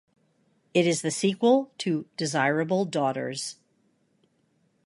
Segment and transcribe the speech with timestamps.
[0.73, 3.57] It is the sequel to "Desirable Daughters".